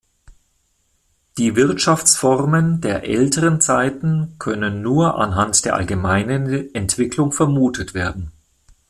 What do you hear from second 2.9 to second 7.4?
älteren Zeiten können nur anhand der allgemeinen Entwicklung